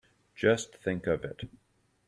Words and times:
Just 0.35 0.77
think 0.77 1.05
of 1.05 1.23
it! 1.23 1.47